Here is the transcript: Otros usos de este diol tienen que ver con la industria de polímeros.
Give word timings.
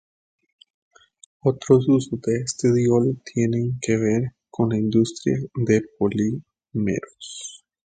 Otros 1.41 1.87
usos 1.87 2.19
de 2.21 2.37
este 2.43 2.73
diol 2.73 3.21
tienen 3.23 3.77
que 3.83 3.97
ver 3.97 4.31
con 4.49 4.69
la 4.69 4.77
industria 4.79 5.37
de 5.53 5.83
polímeros. 5.99 7.63